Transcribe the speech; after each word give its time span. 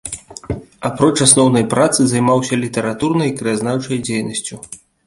Апроч 0.89 1.09
асноўнай 1.25 1.67
працы 1.75 1.99
займаўся 2.15 2.53
літаратурнай 2.65 3.27
і 3.35 3.39
краязнаўчай 3.45 3.97
дзейнасцю. 4.11 4.55